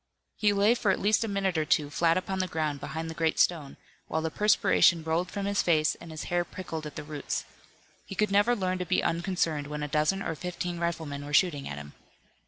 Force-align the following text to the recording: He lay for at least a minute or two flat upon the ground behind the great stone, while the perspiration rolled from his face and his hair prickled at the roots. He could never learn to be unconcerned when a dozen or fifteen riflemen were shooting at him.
He 0.35 0.51
lay 0.51 0.73
for 0.73 0.89
at 0.89 0.99
least 0.99 1.23
a 1.23 1.27
minute 1.27 1.59
or 1.59 1.63
two 1.63 1.91
flat 1.91 2.17
upon 2.17 2.39
the 2.39 2.47
ground 2.47 2.79
behind 2.79 3.07
the 3.07 3.13
great 3.13 3.37
stone, 3.37 3.77
while 4.07 4.23
the 4.23 4.31
perspiration 4.31 5.03
rolled 5.03 5.29
from 5.29 5.45
his 5.45 5.61
face 5.61 5.93
and 5.93 6.09
his 6.09 6.23
hair 6.23 6.43
prickled 6.43 6.87
at 6.87 6.95
the 6.95 7.03
roots. 7.03 7.45
He 8.07 8.15
could 8.15 8.31
never 8.31 8.55
learn 8.55 8.79
to 8.79 8.85
be 8.87 9.03
unconcerned 9.03 9.67
when 9.67 9.83
a 9.83 9.87
dozen 9.87 10.23
or 10.23 10.33
fifteen 10.33 10.79
riflemen 10.79 11.23
were 11.23 11.35
shooting 11.35 11.69
at 11.69 11.77
him. 11.77 11.93